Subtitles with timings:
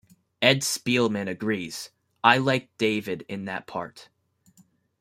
[0.41, 1.91] Ed Spielman agrees:
[2.23, 4.09] I liked David in the part.